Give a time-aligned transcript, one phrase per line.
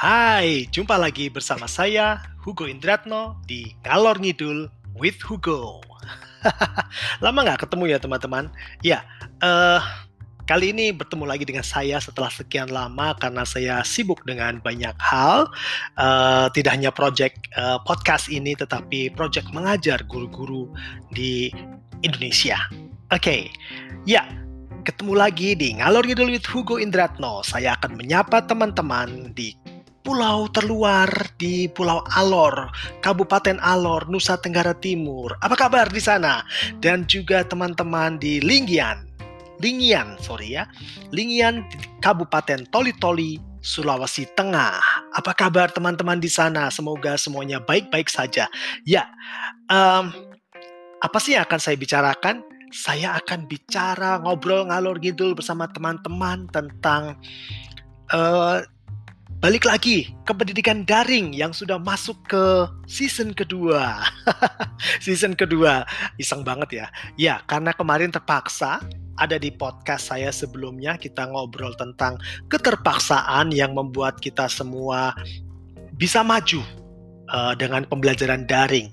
[0.00, 4.64] Hai, jumpa lagi bersama saya Hugo Indratno di Ngalor Ngidul
[4.96, 5.84] with Hugo.
[7.20, 8.48] Lama nggak ketemu ya teman-teman?
[8.80, 9.04] Ya,
[9.44, 9.76] uh,
[10.48, 15.52] kali ini bertemu lagi dengan saya setelah sekian lama karena saya sibuk dengan banyak hal.
[16.00, 20.72] Uh, tidak hanya project uh, podcast ini, tetapi project mengajar guru-guru
[21.12, 21.52] di
[22.00, 22.56] Indonesia.
[23.12, 23.42] Oke, okay.
[24.08, 24.24] ya
[24.80, 27.44] ketemu lagi di Ngalor Ngidul with Hugo Indratno.
[27.44, 29.52] Saya akan menyapa teman-teman di
[30.00, 32.72] pulau terluar di Pulau Alor,
[33.04, 35.36] Kabupaten Alor, Nusa Tenggara Timur.
[35.44, 36.44] Apa kabar di sana?
[36.80, 39.04] Dan juga teman-teman di Linggian,
[39.60, 40.64] Lingian, sorry ya,
[41.12, 41.62] Lingian
[42.00, 44.80] Kabupaten Toli-Toli, Sulawesi Tengah.
[45.12, 46.72] Apa kabar teman-teman di sana?
[46.72, 48.48] Semoga semuanya baik-baik saja.
[48.88, 49.04] Ya,
[49.68, 50.08] um,
[51.04, 52.40] apa sih yang akan saya bicarakan?
[52.72, 57.18] Saya akan bicara ngobrol ngalor ngidul bersama teman-teman tentang
[58.14, 58.62] uh,
[59.40, 64.04] balik lagi ke pendidikan daring yang sudah masuk ke season kedua.
[65.04, 65.88] season kedua,
[66.20, 66.86] iseng banget ya.
[67.16, 68.84] Ya, karena kemarin terpaksa
[69.16, 72.20] ada di podcast saya sebelumnya kita ngobrol tentang
[72.52, 75.16] keterpaksaan yang membuat kita semua
[75.96, 76.60] bisa maju
[77.32, 78.92] uh, dengan pembelajaran daring.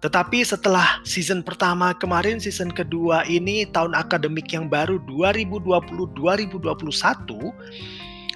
[0.00, 6.64] Tetapi setelah season pertama kemarin, season kedua ini tahun akademik yang baru 2020-2021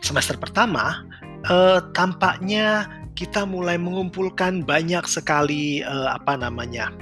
[0.05, 1.03] semester pertama
[1.51, 6.93] uh, tampaknya kita mulai mengumpulkan banyak sekali uh, apa namanya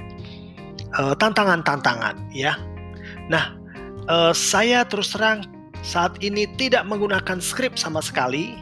[0.95, 2.55] tantangan-tantangan uh, ya.
[3.27, 3.51] Nah,
[4.07, 5.43] uh, saya terus terang
[5.83, 8.57] saat ini tidak menggunakan skrip sama sekali.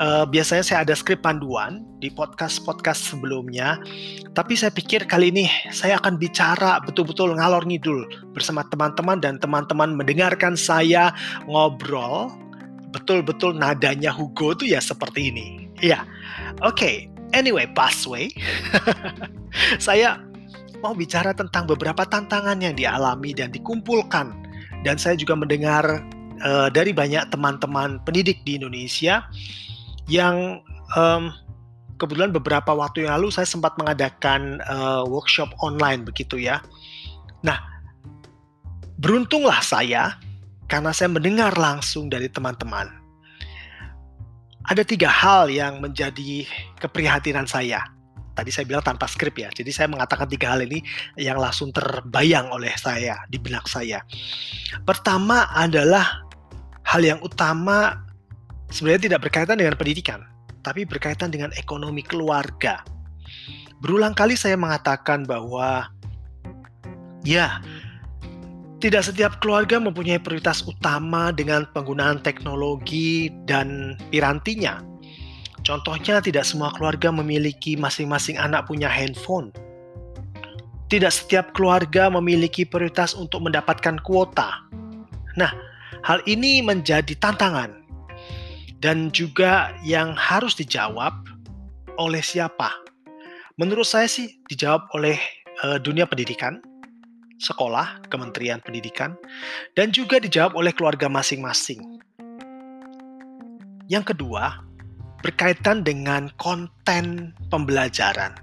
[0.00, 3.76] Uh, biasanya saya ada skrip panduan di podcast-podcast sebelumnya,
[4.32, 9.92] tapi saya pikir kali ini saya akan bicara betul-betul ngalor ngidul bersama teman-teman dan teman-teman
[9.92, 11.12] mendengarkan saya
[11.44, 12.32] ngobrol
[12.92, 15.66] betul-betul nadanya Hugo tuh ya seperti ini.
[15.80, 16.04] Ya,
[16.60, 16.76] oke.
[16.76, 16.96] Okay.
[17.32, 18.28] Anyway, busway.
[19.86, 20.20] saya
[20.84, 24.36] mau bicara tentang beberapa tantangan yang dialami dan dikumpulkan.
[24.84, 26.04] Dan saya juga mendengar
[26.44, 29.24] uh, dari banyak teman-teman pendidik di Indonesia
[30.12, 30.60] yang
[30.92, 31.32] um,
[31.96, 36.60] kebetulan beberapa waktu yang lalu saya sempat mengadakan uh, workshop online begitu ya.
[37.46, 37.56] Nah,
[38.98, 40.18] beruntunglah saya
[40.72, 42.88] karena saya mendengar langsung dari teman-teman.
[44.72, 46.48] Ada tiga hal yang menjadi
[46.80, 47.84] keprihatinan saya.
[48.32, 50.80] Tadi saya bilang tanpa skrip ya, jadi saya mengatakan tiga hal ini
[51.20, 54.00] yang langsung terbayang oleh saya di benak saya.
[54.88, 56.24] Pertama adalah
[56.88, 58.00] hal yang utama
[58.72, 60.24] sebenarnya tidak berkaitan dengan pendidikan,
[60.64, 62.80] tapi berkaitan dengan ekonomi keluarga.
[63.84, 65.92] Berulang kali saya mengatakan bahwa
[67.28, 67.60] ya,
[68.82, 74.82] tidak setiap keluarga mempunyai prioritas utama dengan penggunaan teknologi dan pirantinya.
[75.62, 79.54] Contohnya, tidak semua keluarga memiliki masing-masing anak punya handphone.
[80.90, 84.66] Tidak setiap keluarga memiliki prioritas untuk mendapatkan kuota.
[85.38, 85.54] Nah,
[86.02, 87.86] hal ini menjadi tantangan
[88.82, 91.14] dan juga yang harus dijawab
[92.02, 92.74] oleh siapa?
[93.62, 95.14] Menurut saya sih dijawab oleh
[95.62, 96.58] uh, dunia pendidikan,
[97.42, 99.18] sekolah, Kementerian Pendidikan,
[99.74, 101.98] dan juga dijawab oleh keluarga masing-masing.
[103.90, 104.62] Yang kedua,
[105.20, 108.38] berkaitan dengan konten pembelajaran.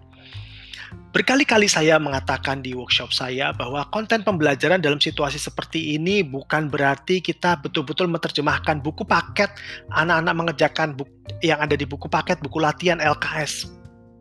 [1.09, 7.17] Berkali-kali saya mengatakan di workshop saya bahwa konten pembelajaran dalam situasi seperti ini bukan berarti
[7.17, 9.49] kita betul-betul menerjemahkan buku paket
[9.89, 11.09] anak-anak mengerjakan buku
[11.41, 13.73] yang ada di buku paket buku latihan LKS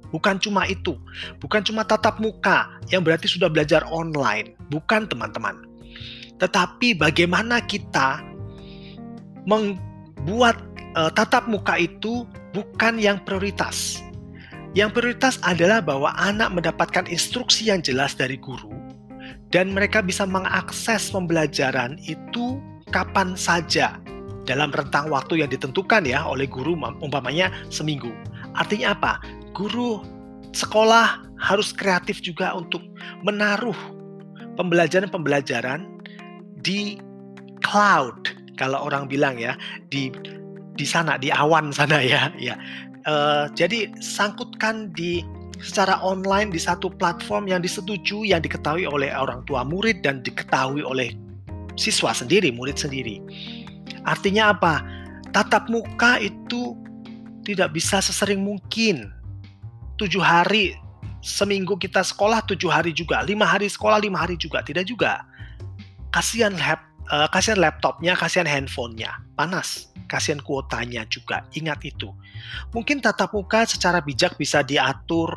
[0.09, 0.97] Bukan cuma itu,
[1.37, 5.69] bukan cuma tatap muka yang berarti sudah belajar online, bukan teman-teman.
[6.41, 8.25] Tetapi bagaimana kita
[9.45, 10.57] membuat
[10.97, 12.25] uh, tatap muka itu
[12.57, 14.01] bukan yang prioritas.
[14.73, 18.71] Yang prioritas adalah bahwa anak mendapatkan instruksi yang jelas dari guru
[19.49, 22.61] dan mereka bisa mengakses pembelajaran itu
[22.93, 23.97] kapan saja
[24.45, 28.13] dalam rentang waktu yang ditentukan ya oleh guru umpamanya seminggu.
[28.57, 29.21] Artinya apa?
[29.53, 30.03] Guru
[30.53, 32.83] sekolah harus kreatif juga untuk
[33.23, 33.77] menaruh
[34.59, 35.87] pembelajaran-pembelajaran
[36.61, 36.99] di
[37.63, 38.35] cloud.
[38.59, 39.55] Kalau orang bilang ya
[39.95, 40.11] di
[40.75, 42.59] di sana di awan sana ya ya.
[43.07, 45.23] Uh, jadi sangkutkan di
[45.63, 50.83] secara online di satu platform yang disetujui yang diketahui oleh orang tua murid dan diketahui
[50.83, 51.15] oleh
[51.79, 53.23] siswa sendiri murid sendiri.
[54.07, 54.83] Artinya apa?
[55.31, 56.75] Tatap muka itu
[57.47, 59.09] tidak bisa sesering mungkin
[59.99, 60.79] tujuh hari
[61.19, 65.27] seminggu kita sekolah tujuh hari juga, lima hari sekolah lima hari juga, tidak juga.
[66.15, 66.81] Kasihan lap,
[67.11, 69.91] uh, kasihan laptopnya, kasihan handphonenya, panas.
[70.09, 71.45] kasihan kuotanya juga.
[71.53, 72.09] Ingat itu.
[72.73, 75.29] Mungkin tatap muka secara bijak bisa diatur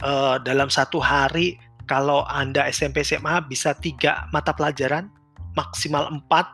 [0.00, 1.60] uh, dalam satu hari.
[1.84, 5.12] Kalau Anda SMP SMA bisa tiga mata pelajaran,
[5.52, 6.48] maksimal empat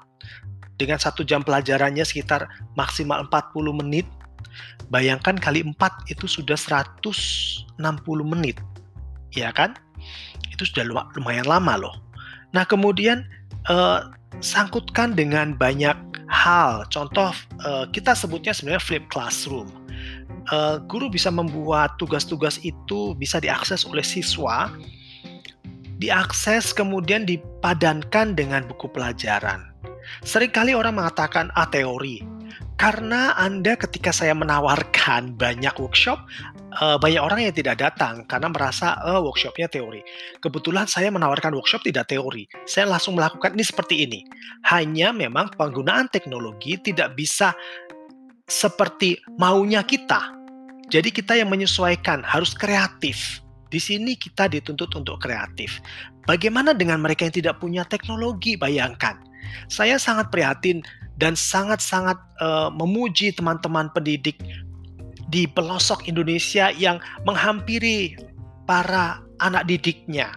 [0.74, 4.10] dengan satu jam pelajarannya sekitar maksimal 40 menit.
[4.92, 5.74] Bayangkan kali 4
[6.12, 7.76] itu sudah 160
[8.22, 8.60] menit.
[9.32, 9.76] Ya kan?
[10.52, 11.96] Itu sudah lumayan lama loh.
[12.52, 13.24] Nah, kemudian
[13.68, 14.00] eh,
[14.44, 15.96] sangkutkan dengan banyak
[16.28, 16.84] hal.
[16.92, 17.32] Contoh
[17.64, 19.68] eh, kita sebutnya sebenarnya flip classroom.
[20.52, 24.68] Eh, guru bisa membuat tugas-tugas itu bisa diakses oleh siswa
[26.02, 29.70] diakses kemudian dipadankan dengan buku pelajaran.
[30.26, 32.26] Seringkali orang mengatakan ah teori.
[32.80, 36.18] Karena Anda ketika saya menawarkan banyak workshop,
[36.82, 40.02] uh, banyak orang yang tidak datang karena merasa uh, workshopnya teori.
[40.42, 42.48] Kebetulan saya menawarkan workshop tidak teori.
[42.66, 44.20] Saya langsung melakukan ini seperti ini.
[44.66, 47.54] Hanya memang penggunaan teknologi tidak bisa
[48.50, 50.34] seperti maunya kita.
[50.90, 53.40] Jadi kita yang menyesuaikan harus kreatif.
[53.72, 55.80] Di sini kita dituntut untuk kreatif.
[56.28, 58.52] Bagaimana dengan mereka yang tidak punya teknologi?
[58.60, 59.16] Bayangkan
[59.66, 60.84] saya sangat prihatin
[61.20, 64.40] dan sangat-sangat uh, memuji teman-teman pendidik
[65.32, 68.16] di pelosok Indonesia yang menghampiri
[68.68, 70.36] para anak didiknya.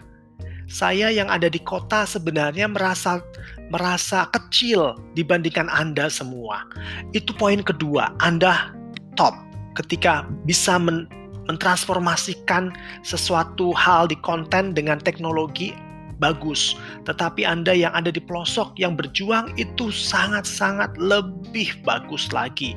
[0.66, 3.22] Saya yang ada di kota sebenarnya merasa
[3.70, 6.66] merasa kecil dibandingkan Anda semua.
[7.14, 8.74] Itu poin kedua, Anda
[9.14, 9.36] top
[9.78, 11.06] ketika bisa men
[11.46, 12.74] mentransformasikan
[13.06, 15.70] sesuatu hal di konten dengan teknologi
[16.18, 16.74] bagus.
[17.04, 22.74] Tetapi Anda yang ada di pelosok yang berjuang itu sangat-sangat lebih bagus lagi.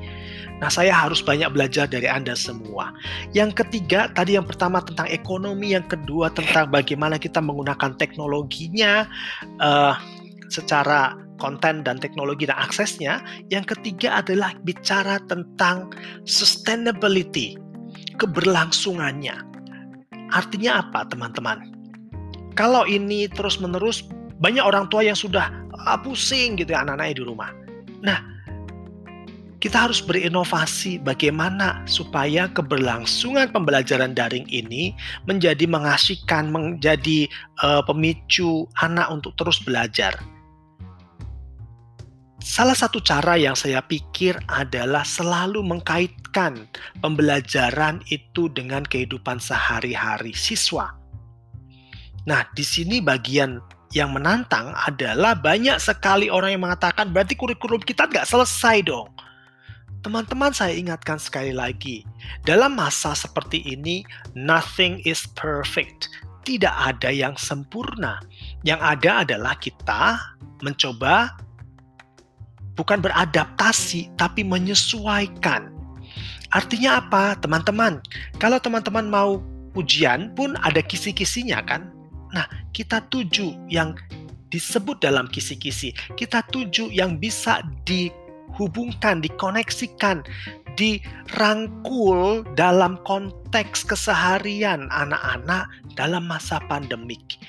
[0.60, 2.92] Nah, saya harus banyak belajar dari Anda semua.
[3.32, 9.08] Yang ketiga, tadi yang pertama tentang ekonomi, yang kedua tentang bagaimana kita menggunakan teknologinya
[9.64, 9.96] uh,
[10.52, 13.24] secara konten dan teknologi dan aksesnya.
[13.48, 15.96] Yang ketiga adalah bicara tentang
[16.28, 17.56] sustainability,
[18.20, 19.40] keberlangsungannya.
[20.36, 21.79] Artinya apa, teman-teman?
[22.60, 24.04] Kalau ini terus-menerus
[24.44, 25.48] banyak orang tua yang sudah
[25.88, 27.56] ah, pusing gitu ya anak-anaknya di rumah.
[28.04, 28.20] Nah,
[29.64, 34.92] kita harus berinovasi bagaimana supaya keberlangsungan pembelajaran daring ini
[35.24, 37.32] menjadi mengasihkan, menjadi
[37.64, 40.16] uh, pemicu anak untuk terus belajar.
[42.40, 46.68] Salah satu cara yang saya pikir adalah selalu mengkaitkan
[47.04, 51.00] pembelajaran itu dengan kehidupan sehari-hari siswa.
[52.30, 53.58] Nah, di sini bagian
[53.90, 59.10] yang menantang adalah banyak sekali orang yang mengatakan berarti kurikulum kita nggak selesai dong.
[60.06, 62.06] Teman-teman saya ingatkan sekali lagi,
[62.46, 64.06] dalam masa seperti ini,
[64.38, 66.08] nothing is perfect.
[66.46, 68.22] Tidak ada yang sempurna.
[68.62, 70.22] Yang ada adalah kita
[70.62, 71.34] mencoba
[72.80, 75.68] bukan beradaptasi, tapi menyesuaikan.
[76.54, 78.00] Artinya apa, teman-teman?
[78.40, 79.44] Kalau teman-teman mau
[79.76, 81.99] ujian pun ada kisi-kisinya kan?
[82.34, 83.98] Nah, kita tuju yang
[84.50, 85.94] disebut dalam kisi-kisi.
[86.18, 90.26] Kita tuju yang bisa dihubungkan, dikoneksikan,
[90.78, 97.40] dirangkul dalam konteks keseharian anak-anak dalam masa pandemik.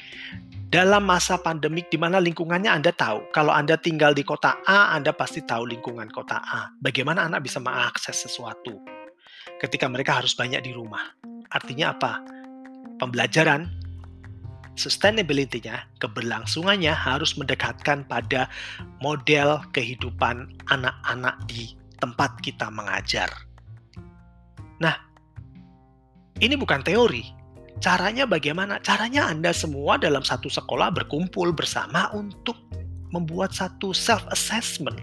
[0.70, 3.34] Dalam masa pandemik di mana lingkungannya Anda tahu.
[3.34, 6.70] Kalau Anda tinggal di kota A, Anda pasti tahu lingkungan kota A.
[6.78, 8.78] Bagaimana anak bisa mengakses sesuatu
[9.58, 11.10] ketika mereka harus banyak di rumah.
[11.50, 12.22] Artinya apa?
[13.02, 13.79] Pembelajaran
[14.80, 18.48] sustainability-nya, keberlangsungannya harus mendekatkan pada
[19.04, 23.28] model kehidupan anak-anak di tempat kita mengajar.
[24.80, 24.96] Nah,
[26.40, 27.36] ini bukan teori.
[27.84, 28.80] Caranya bagaimana?
[28.80, 32.56] Caranya Anda semua dalam satu sekolah berkumpul bersama untuk
[33.12, 35.00] membuat satu self-assessment.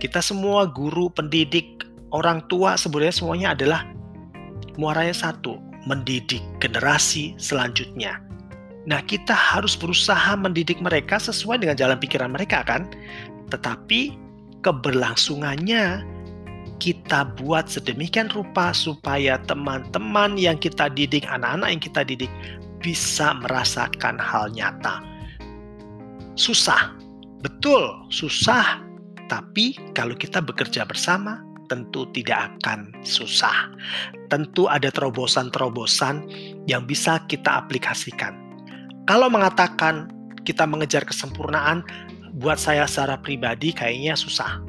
[0.00, 3.80] Kita semua guru, pendidik, orang tua sebenarnya semuanya adalah
[4.80, 8.20] muaranya satu, mendidik generasi selanjutnya.
[8.88, 12.88] Nah, kita harus berusaha mendidik mereka sesuai dengan jalan pikiran mereka kan.
[13.52, 14.16] Tetapi
[14.64, 16.00] keberlangsungannya
[16.80, 22.32] kita buat sedemikian rupa supaya teman-teman yang kita didik, anak-anak yang kita didik
[22.80, 25.04] bisa merasakan hal nyata.
[26.40, 26.96] Susah.
[27.44, 28.80] Betul, susah.
[29.28, 33.68] Tapi kalau kita bekerja bersama, tentu tidak akan susah.
[34.32, 36.24] Tentu ada terobosan-terobosan
[36.64, 38.47] yang bisa kita aplikasikan
[39.08, 40.12] kalau mengatakan
[40.44, 41.80] kita mengejar kesempurnaan,
[42.36, 44.60] buat saya secara pribadi kayaknya susah.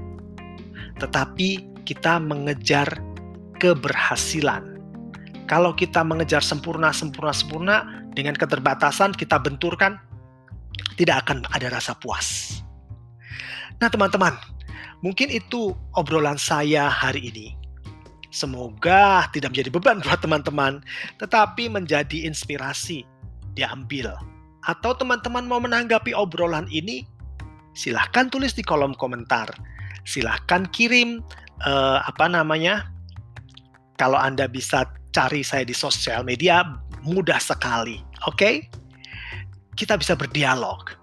[0.98, 2.88] Tetapi kita mengejar
[3.60, 4.80] keberhasilan.
[5.52, 7.76] Kalau kita mengejar sempurna, sempurna, sempurna,
[8.16, 10.00] dengan keterbatasan kita benturkan,
[10.96, 12.60] tidak akan ada rasa puas.
[13.80, 14.36] Nah teman-teman,
[15.00, 17.56] Mungkin itu obrolan saya hari ini.
[18.30, 20.84] Semoga tidak menjadi beban buat teman-teman,
[21.18, 23.08] tetapi menjadi inspirasi
[23.60, 24.16] diambil.
[24.64, 27.04] Atau teman-teman mau menanggapi obrolan ini,
[27.76, 29.52] silahkan tulis di kolom komentar.
[30.08, 31.20] Silahkan kirim
[31.68, 32.88] uh, apa namanya.
[34.00, 36.64] Kalau Anda bisa cari saya di sosial media,
[37.04, 38.00] mudah sekali.
[38.24, 38.40] Oke?
[38.40, 38.56] Okay?
[39.76, 41.00] Kita bisa berdialog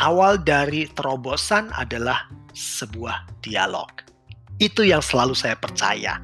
[0.00, 2.26] awal dari terobosan adalah
[2.56, 3.88] sebuah dialog.
[4.60, 6.20] Itu yang selalu saya percaya.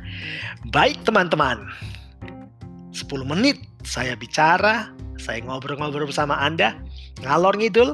[0.73, 1.69] Baik teman-teman,
[2.97, 4.89] 10 menit saya bicara,
[5.21, 6.81] saya ngobrol-ngobrol bersama Anda,
[7.21, 7.93] ngalor ngidul,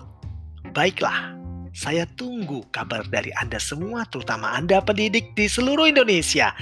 [0.71, 1.35] baiklah.
[1.73, 6.54] Saya tunggu kabar dari Anda semua, terutama Anda pendidik di seluruh Indonesia.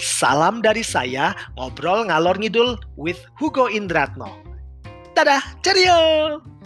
[0.00, 4.40] Salam dari saya, ngobrol ngalor ngidul with Hugo Indratno.
[5.12, 6.61] Dadah, cheerio!